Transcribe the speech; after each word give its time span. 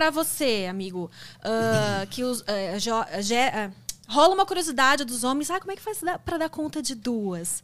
pra 0.00 0.08
você, 0.10 0.66
amigo, 0.70 1.10
ah, 1.44 2.06
que 2.08 2.24
os, 2.24 2.42
ge- 3.20 3.36
ah, 3.36 3.70
rola 4.08 4.34
uma 4.34 4.46
curiosidade 4.46 5.04
dos 5.04 5.24
homens, 5.24 5.50
ah, 5.50 5.60
como 5.60 5.72
é 5.72 5.76
que 5.76 5.82
faz 5.82 5.98
pra 6.24 6.38
dar 6.38 6.48
conta 6.48 6.80
de 6.80 6.94
duas? 6.94 7.62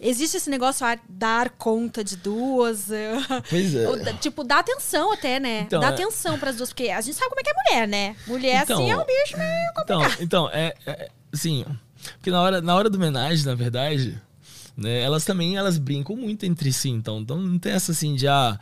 Existe 0.00 0.38
esse 0.38 0.48
negócio, 0.48 0.86
ah, 0.86 0.96
dar 1.06 1.50
conta 1.50 2.02
de 2.02 2.16
duas? 2.16 2.86
Pois 3.50 3.74
é. 3.74 3.86
ou 3.86 3.98
tipo, 4.14 4.42
dá 4.44 4.60
atenção 4.60 5.12
até, 5.12 5.38
né? 5.38 5.60
Então, 5.66 5.78
dá 5.78 5.88
é- 5.88 5.90
atenção 5.90 6.38
pras 6.38 6.56
duas, 6.56 6.70
porque 6.70 6.88
a 6.88 7.02
gente 7.02 7.16
sabe 7.16 7.28
como 7.28 7.40
é 7.40 7.44
que 7.44 7.50
é 7.50 7.54
mulher, 7.54 7.86
né? 7.88 8.16
Mulher, 8.26 8.62
Então, 8.62 8.78
assim, 8.78 8.90
é 8.90 8.96
um 8.96 9.04
bicho 9.04 9.36
meio 9.36 9.70
Então, 9.82 10.02
então 10.20 10.48
é, 10.50 10.74
é 10.86 11.10
assim, 11.30 11.66
porque 12.14 12.30
na 12.30 12.40
hora, 12.40 12.62
na 12.62 12.74
hora 12.74 12.88
do 12.88 12.96
homenagem, 12.96 13.44
na 13.44 13.54
verdade, 13.54 14.18
né, 14.74 15.02
elas 15.02 15.24
também 15.26 15.56
elas 15.58 15.76
brincam 15.76 16.16
muito 16.16 16.46
entre 16.46 16.72
si, 16.72 16.88
então, 16.88 17.18
então 17.20 17.36
não 17.36 17.58
tem 17.58 17.72
essa 17.72 17.92
assim 17.92 18.14
de 18.14 18.26
ah, 18.26 18.58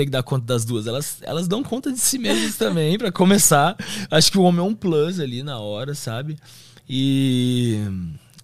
ter 0.00 0.06
que 0.06 0.10
dar 0.10 0.22
conta 0.22 0.46
das 0.46 0.64
duas, 0.64 0.86
elas, 0.86 1.18
elas 1.22 1.46
dão 1.46 1.62
conta 1.62 1.92
de 1.92 1.98
si 1.98 2.18
mesmas 2.18 2.56
também 2.56 2.96
pra 2.96 3.12
começar. 3.12 3.76
Acho 4.10 4.32
que 4.32 4.38
o 4.38 4.42
homem 4.42 4.60
é 4.60 4.68
um 4.68 4.74
plus 4.74 5.20
ali 5.20 5.42
na 5.42 5.58
hora, 5.58 5.94
sabe? 5.94 6.38
E 6.88 7.78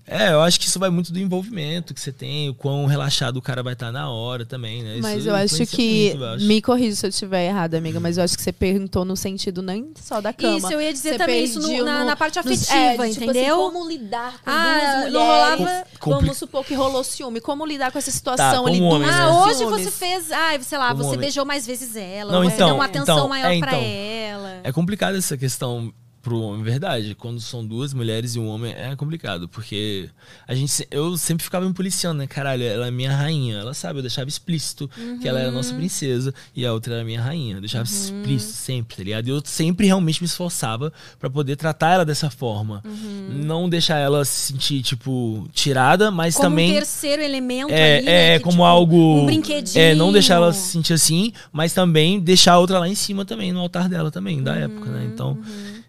é, 0.06 0.32
eu 0.32 0.40
acho 0.40 0.58
que 0.60 0.66
isso 0.66 0.78
vai 0.78 0.88
muito 0.90 1.12
do 1.12 1.18
envolvimento 1.18 1.92
que 1.92 2.00
você 2.00 2.12
tem, 2.12 2.48
o 2.50 2.54
quão 2.54 2.86
relaxado 2.86 3.36
o 3.38 3.42
cara 3.42 3.62
vai 3.62 3.72
estar 3.72 3.90
na 3.90 4.10
hora 4.10 4.44
também, 4.46 4.82
né? 4.82 4.98
Mas 5.02 5.18
Isso 5.20 5.28
eu 5.28 5.34
acho 5.34 5.66
que. 5.66 6.08
muito, 6.10 6.22
eu 6.22 6.28
acho. 6.30 6.44
Me 6.44 6.62
corrija 6.62 6.96
se 6.96 7.06
eu 7.06 7.10
estiver 7.10 7.46
errada, 7.48 7.76
amiga, 7.76 7.98
mas 7.98 8.16
eu 8.18 8.24
acho 8.24 8.36
que 8.36 8.42
você 8.42 8.52
perguntou 8.52 9.04
no 9.04 9.16
sentido 9.16 9.62
nem 9.62 9.90
só 10.00 10.20
da 10.20 10.32
cama. 10.32 10.58
Isso, 10.58 10.72
eu 10.72 10.80
ia 10.80 10.92
dizer 10.92 11.12
Você 11.12 11.18
também 11.18 11.44
isso 11.44 11.60
no- 11.60 11.84
na, 11.84 12.00
no- 12.00 12.04
na 12.06 12.16
parte 12.16 12.38
afetiva, 12.38 12.72
é, 12.74 12.96
de, 13.08 13.12
tipo 13.14 13.24
entendeu? 13.24 13.54
assim, 13.66 13.72
como 13.72 13.88
lidar 13.88 14.32
com 14.42 14.50
Ah, 14.50 15.00
duas 15.02 15.12
não 15.12 15.20
mulheres. 15.20 15.58
rolava- 15.58 15.86
Vamos 16.20 16.36
supor 16.36 16.64
que 16.64 16.74
rolou 16.74 17.02
ciúme. 17.04 17.40
Como 17.40 17.66
lidar 17.66 17.90
com 17.90 17.98
essa 17.98 18.10
situação 18.10 18.64
como 18.64 18.68
ali? 18.68 18.80
homem, 18.80 18.98
duas 19.08 19.16
né? 19.16 19.22
Ah, 19.22 19.42
hoje 19.44 19.58
ciúmes. 19.58 19.84
você 19.84 19.90
fez, 19.90 20.30
ah, 20.32 20.58
sei 20.60 20.78
lá, 20.78 20.88
Como 20.90 21.02
você 21.02 21.08
homem. 21.08 21.20
beijou 21.20 21.44
mais 21.44 21.66
vezes 21.66 21.96
ela, 21.96 22.32
Não, 22.32 22.42
você 22.44 22.54
então, 22.54 22.66
deu 22.68 22.74
uma 22.76 22.84
atenção 22.84 23.16
então, 23.16 23.28
maior 23.28 23.50
é, 23.52 23.58
pra 23.58 23.68
então. 23.72 23.82
ela. 23.82 24.60
É 24.62 24.72
complicado 24.72 25.16
essa 25.16 25.36
questão 25.36 25.92
pro 26.26 26.40
homem, 26.40 26.64
verdade. 26.64 27.14
Quando 27.14 27.40
são 27.40 27.64
duas 27.64 27.94
mulheres 27.94 28.34
e 28.34 28.40
um 28.40 28.48
homem 28.48 28.72
é 28.72 28.96
complicado, 28.96 29.48
porque 29.48 30.08
a 30.48 30.54
gente, 30.56 30.84
eu 30.90 31.16
sempre 31.16 31.44
ficava 31.44 31.64
me 31.64 31.72
policiando, 31.72 32.18
né? 32.18 32.26
Caralho, 32.26 32.64
ela 32.64 32.88
é 32.88 32.90
minha 32.90 33.14
rainha. 33.14 33.58
Ela 33.58 33.72
sabe, 33.74 34.00
eu 34.00 34.02
deixava 34.02 34.28
explícito 34.28 34.90
que 35.22 35.28
ela 35.28 35.38
era 35.38 35.50
a 35.50 35.52
nossa 35.52 35.70
Uhum. 35.70 35.78
princesa 35.78 36.34
e 36.54 36.66
a 36.66 36.72
outra 36.72 36.96
era 36.96 37.04
minha 37.04 37.22
rainha. 37.22 37.54
Eu 37.56 37.60
deixava 37.60 37.84
explícito 37.84 38.54
sempre, 38.54 38.96
tá 38.96 39.04
ligado? 39.04 39.28
E 39.28 39.30
eu 39.30 39.40
sempre 39.44 39.86
realmente 39.86 40.20
me 40.20 40.26
esforçava 40.26 40.92
pra 41.20 41.30
poder 41.30 41.54
tratar 41.54 41.92
ela 41.94 42.04
dessa 42.04 42.28
forma. 42.28 42.82
Não 43.30 43.68
deixar 43.68 43.98
ela 43.98 44.24
se 44.24 44.52
sentir, 44.52 44.82
tipo, 44.82 45.48
tirada, 45.52 46.10
mas 46.10 46.34
Como 46.34 46.48
também. 46.50 46.70
um 46.70 46.74
terceiro 46.74 47.22
elemento 47.22 47.72
É, 47.72 47.98
ali, 47.98 48.06
né, 48.06 48.34
é 48.34 48.38
que, 48.38 48.42
como 48.44 48.54
tipo, 48.54 48.64
algo. 48.64 48.96
Um 49.22 49.26
brinquedinho. 49.26 49.80
É, 49.80 49.94
não 49.94 50.10
deixar 50.12 50.34
ela 50.34 50.52
se 50.52 50.70
sentir 50.72 50.92
assim, 50.92 51.32
mas 51.52 51.72
também 51.72 52.18
deixar 52.18 52.54
a 52.54 52.58
outra 52.58 52.80
lá 52.80 52.88
em 52.88 52.96
cima 52.96 53.24
também, 53.24 53.52
no 53.52 53.60
altar 53.60 53.88
dela 53.88 54.10
também, 54.10 54.42
da 54.42 54.56
época, 54.56 54.90
né? 54.90 55.08
Então, 55.12 55.38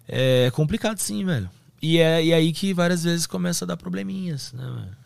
é 0.08 0.50
complicado 0.50 0.98
sim, 0.98 1.24
velho. 1.24 1.50
E 1.80 1.98
é 1.98 2.24
e 2.24 2.32
aí 2.32 2.52
que 2.52 2.74
várias 2.74 3.04
vezes 3.04 3.26
começa 3.26 3.64
a 3.64 3.68
dar 3.68 3.76
probleminhas, 3.76 4.52
né, 4.52 4.64
velho? 4.64 4.98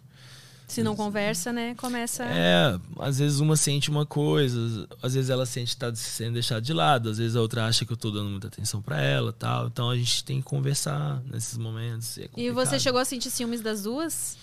Se 0.73 0.83
não 0.83 0.97
conversa, 0.97 1.53
né, 1.53 1.75
começa... 1.75 2.25
É, 2.25 2.81
às 2.99 3.19
vezes 3.19 3.41
uma 3.41 3.57
sente 3.57 3.91
uma 3.91 4.07
coisa, 4.07 4.89
às 5.03 5.13
vezes 5.13 5.29
ela 5.29 5.45
sente 5.45 5.73
que 5.73 5.77
tá 5.77 5.95
sendo 5.95 6.33
deixada 6.33 6.63
de 6.63 6.73
lado, 6.73 7.11
às 7.11 7.19
vezes 7.19 7.37
a 7.37 7.43
outra 7.43 7.67
acha 7.67 7.85
que 7.85 7.93
eu 7.93 7.97
tô 7.97 8.11
dando 8.11 8.31
muita 8.31 8.47
atenção 8.47 8.81
pra 8.81 8.99
ela 8.99 9.35
tal. 9.35 9.67
Então 9.67 9.91
a 9.91 9.97
gente 9.97 10.25
tem 10.25 10.39
que 10.39 10.45
conversar 10.45 11.21
nesses 11.31 11.59
momentos. 11.59 12.17
é 12.17 12.27
E 12.35 12.51
você 12.51 12.79
chegou 12.81 12.99
a 12.99 13.05
sentir 13.05 13.29
ciúmes 13.29 13.61
das 13.61 13.83
duas? 13.83 14.39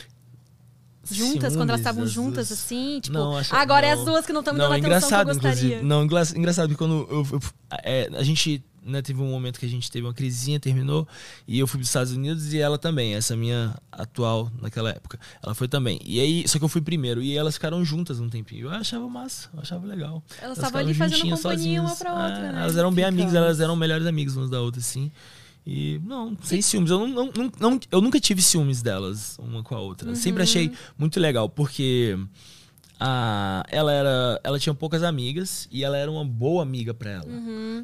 Juntas, 1.12 1.56
quando 1.56 1.70
elas 1.70 1.82
Ciúmes 1.82 2.00
estavam 2.00 2.08
juntas, 2.08 2.48
duas. 2.50 2.52
assim? 2.60 3.00
Tipo, 3.02 3.18
Não, 3.18 3.38
acho- 3.38 3.56
agora 3.56 3.88
é 3.88 3.94
não. 3.96 4.00
as 4.02 4.06
duas 4.06 4.26
que 4.26 4.34
não 4.34 4.40
estão 4.42 4.54
me 4.54 4.60
Não, 4.60 4.70
dando 4.70 4.74
a 4.74 4.78
atenção 4.78 4.90
que 5.10 5.14
eu 5.16 5.18
engraçado, 5.20 5.28
gostaria. 5.28 5.58
inclusive. 5.76 5.84
Não, 5.86 6.04
engra- 6.04 6.24
engraçado, 6.36 6.68
porque 6.70 6.78
quando 6.84 7.08
eu, 7.10 7.28
eu- 7.34 7.42
é, 7.84 8.10
a 8.16 8.24
gente 8.24 8.64
né, 8.82 9.02
teve 9.02 9.22
um 9.22 9.30
momento 9.30 9.60
que 9.60 9.66
a 9.66 9.70
gente 9.70 9.92
teve 9.92 10.08
uma 10.08 10.14
crisinha, 10.14 10.60
terminou, 10.60 11.08
e 11.48 11.60
eu 11.60 11.68
fui 11.68 11.78
para 11.78 11.84
os 11.84 11.90
Estados 11.90 12.12
Unidos 12.14 12.54
e 12.54 12.60
ela 12.60 12.78
também, 12.78 13.14
essa 13.14 13.36
minha 13.36 13.76
atual 13.92 14.50
naquela 14.62 14.90
época. 14.90 15.20
Ela 15.44 15.54
foi 15.54 15.68
também. 15.68 16.00
E 16.04 16.20
aí, 16.20 16.48
só 16.48 16.58
que 16.58 16.64
eu 16.64 16.70
fui 16.70 16.82
primeiro, 16.82 17.22
e 17.22 17.38
elas 17.38 17.54
ficaram 17.56 17.84
juntas 17.86 18.20
um 18.20 18.30
tempinho. 18.30 18.68
Eu 18.68 18.70
achava 18.72 19.08
massa, 19.08 19.50
eu 19.54 19.60
achava 19.60 19.86
legal. 19.86 20.24
Elas 20.42 20.58
estavam 20.58 20.80
ali 20.80 20.94
fazendo 20.94 21.18
companhia 21.30 21.34
uma 21.36 21.38
sozinhas. 21.88 22.00
pra 22.00 22.12
outra, 22.14 22.38
É, 22.48 22.52
né? 22.54 22.62
Elas 22.64 22.78
eram 22.78 22.92
bem 22.92 23.04
Ficamos. 23.06 23.22
amigas, 23.26 23.36
elas 23.44 23.60
eram 23.60 23.76
melhores 23.76 24.08
amigas 24.08 24.36
umas 24.38 24.50
da 24.50 24.62
outra, 24.62 24.80
assim. 24.80 25.12
E, 25.72 26.02
não, 26.04 26.36
sem 26.42 26.62
ciúmes. 26.64 26.90
Eu, 26.90 27.08
não, 27.08 27.32
não, 27.36 27.52
não- 27.60 27.80
eu 27.92 28.02
nunca 28.02 28.20
tive 28.20 28.42
ciúmes 28.42 28.82
delas, 28.82 29.38
uma 29.38 29.62
com 29.62 29.76
a 29.76 29.80
outra. 29.80 30.10
Uhum. 30.10 30.16
Sempre 30.16 30.42
achei 30.42 30.72
muito 30.98 31.20
legal, 31.20 31.48
porque 31.48 32.18
a, 33.00 33.64
ela 33.70 33.94
era. 33.94 34.42
Ela 34.44 34.60
tinha 34.60 34.74
poucas 34.74 35.04
amigas 35.04 35.68
e 35.72 35.84
ela 35.84 35.98
era 35.98 36.12
uma 36.12 36.26
boa 36.26 36.62
amiga 36.64 36.94
pra 36.94 37.10
ela. 37.12 37.26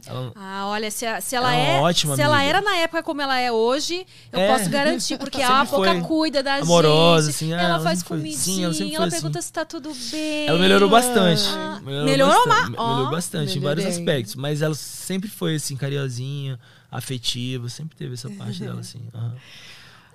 Ela- 0.06 0.32
Ah, 0.36 0.68
olha, 0.68 0.92
se, 0.92 1.06
a- 1.06 1.22
se 1.22 1.36
ela 1.36 1.54
Ela 1.54 1.62
é 1.64 1.78
é. 1.78 1.80
ótima 1.80 2.16
se 2.16 2.22
ela 2.22 2.36
amiga. 2.36 2.50
era 2.50 2.62
na 2.62 2.76
época 2.78 3.02
como 3.02 3.22
ela 3.22 3.40
é 3.40 3.52
hoje, 3.52 4.06
eu 4.32 4.40
É. 4.40 4.48
posso 4.52 4.70
garantir, 4.70 5.18
porque 5.18 5.40
ela 5.42 5.66
pouca 5.66 6.02
cuida 6.02 6.44
da 6.44 6.56
amorosa, 6.56 7.28
gente. 7.32 7.36
assim, 7.36 7.54
ela, 7.54 7.62
é, 7.62 7.66
ela 7.66 7.80
faz 7.80 8.04
comidinha, 8.04 8.74
sim, 8.74 8.94
ela 8.94 9.04
ela 9.04 9.12
pergunta 9.12 9.40
assim. 9.40 9.46
se 9.48 9.54
tá 9.54 9.64
tudo 9.64 9.92
bem. 10.12 10.48
Ela 10.48 10.60
melhorou 10.60 10.90
bastante. 10.90 11.44
Ah, 11.48 11.80
melhorou, 11.84 12.06
melhorou 12.06 12.46
bastante, 12.46 12.72
melhorou 12.72 13.12
bastante 13.12 13.58
em 13.58 13.62
vários 13.62 13.86
aspectos. 13.86 14.36
Mas 14.36 14.62
ela 14.62 14.76
sempre 14.76 15.30
foi 15.30 15.56
assim, 15.56 15.78
carinhosinha, 15.78 16.60
afetiva, 16.92 17.70
sempre 17.70 17.96
teve 17.98 18.16
essa 18.16 18.30
parte 18.38 18.60
dela, 18.60 18.82
assim. 18.82 19.00
aham. 19.14 19.36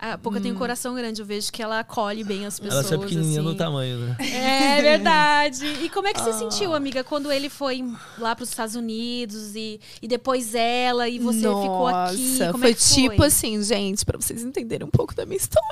A 0.03 0.17
Pouca 0.17 0.41
tem 0.41 0.51
um 0.51 0.55
coração 0.55 0.95
grande, 0.95 1.21
eu 1.21 1.27
vejo 1.27 1.53
que 1.53 1.63
ela 1.63 1.81
acolhe 1.81 2.25
bem 2.25 2.47
as 2.47 2.59
pessoas. 2.59 2.87
Ela 2.87 2.89
só 2.89 2.95
é 2.95 3.07
pequenininha 3.07 3.41
assim. 3.41 3.49
no 3.51 3.55
tamanho, 3.55 3.99
né? 3.99 4.17
É 4.19 4.81
verdade. 4.83 5.67
E 5.83 5.91
como 5.91 6.09
é 6.09 6.15
que 6.15 6.21
você 6.21 6.31
Ah. 6.31 6.33
sentiu, 6.33 6.75
amiga, 6.75 7.05
quando 7.05 7.31
ele 7.31 7.51
foi 7.51 7.85
lá 8.19 8.35
para 8.35 8.43
os 8.45 8.49
Estados 8.49 8.75
Unidos 8.75 9.55
e, 9.55 9.79
e 10.01 10.09
depois 10.09 10.55
ela 10.55 11.07
e 11.07 11.19
você 11.19 11.41
ficou 11.41 11.87
aqui? 11.87 12.17
Nossa, 12.31 12.47
Como 12.53 12.63
foi 12.65 12.71
é 12.71 12.75
que 12.75 12.81
tipo 12.95 13.23
assim, 13.23 13.63
gente, 13.63 14.05
pra 14.07 14.17
vocês 14.19 14.43
entenderem 14.43 14.87
um 14.87 14.91
pouco 14.91 15.15
da 15.15 15.27
minha 15.27 15.37
história. 15.37 15.69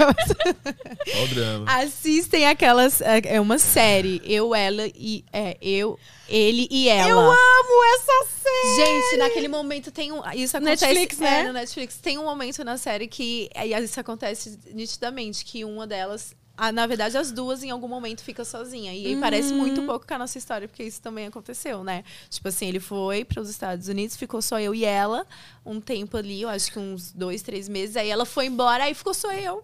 Olha 0.00 1.24
o 1.24 1.28
drama. 1.34 1.64
Assistem 1.70 2.46
aquelas. 2.46 3.00
É 3.02 3.20
é 3.26 3.40
uma 3.40 3.58
série. 3.58 4.20
Eu, 4.24 4.54
ela 4.54 4.86
e. 4.94 5.24
É, 5.32 5.56
eu, 5.60 5.98
ele 6.28 6.66
e 6.70 6.88
ela. 6.88 7.10
Eu 7.10 7.18
amo 7.18 7.84
essa 7.94 8.12
série! 8.28 8.35
Gente, 8.76 9.16
naquele 9.18 9.48
momento 9.48 9.90
tem 9.92 10.10
um. 10.12 10.20
Isso 10.34 10.56
acontece. 10.56 10.84
Netflix, 10.86 11.18
né? 11.18 11.40
É, 11.40 11.44
no 11.44 11.52
Netflix. 11.52 11.96
Tem 11.98 12.18
um 12.18 12.24
momento 12.24 12.64
na 12.64 12.76
série 12.76 13.06
que. 13.06 13.48
aí 13.54 13.72
Isso 13.84 14.00
acontece 14.00 14.58
nitidamente, 14.72 15.44
que 15.44 15.64
uma 15.64 15.86
delas. 15.86 16.34
ah, 16.56 16.72
na 16.72 16.86
verdade, 16.86 17.16
as 17.18 17.30
duas 17.30 17.62
em 17.62 17.70
algum 17.70 17.86
momento 17.88 18.22
fica 18.22 18.44
sozinha. 18.44 18.92
E 18.94 19.06
aí 19.08 19.16
parece 19.20 19.50
Uhum. 19.52 19.58
muito 19.58 19.82
pouco 19.82 20.06
com 20.06 20.14
a 20.14 20.18
nossa 20.18 20.38
história, 20.38 20.66
porque 20.66 20.82
isso 20.82 21.00
também 21.02 21.26
aconteceu, 21.26 21.84
né? 21.84 22.02
Tipo 22.30 22.48
assim, 22.48 22.66
ele 22.66 22.80
foi 22.80 23.24
para 23.24 23.40
os 23.42 23.48
Estados 23.50 23.88
Unidos, 23.88 24.16
ficou 24.16 24.40
só 24.42 24.58
eu 24.58 24.74
e 24.74 24.84
ela 24.84 25.26
um 25.64 25.80
tempo 25.80 26.16
ali, 26.16 26.42
eu 26.42 26.48
acho 26.48 26.72
que 26.72 26.78
uns 26.78 27.12
dois, 27.12 27.42
três 27.42 27.68
meses. 27.68 27.96
Aí 27.96 28.08
ela 28.08 28.24
foi 28.24 28.46
embora, 28.46 28.84
aí 28.84 28.94
ficou 28.94 29.14
só 29.14 29.32
eu. 29.32 29.62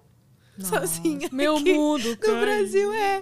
Sozinha. 0.60 1.28
Meu 1.32 1.58
mundo, 1.58 2.16
No 2.22 2.40
Brasil, 2.40 2.92
é. 2.92 3.20